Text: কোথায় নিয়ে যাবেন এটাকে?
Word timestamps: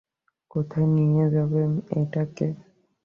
কোথায় 0.51 0.87
নিয়ে 0.95 1.25
যাবেন 1.35 1.69
এটাকে? 2.01 2.47